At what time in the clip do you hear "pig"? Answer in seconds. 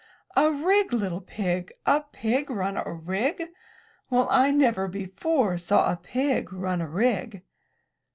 1.21-1.71, 2.11-2.49, 5.95-6.51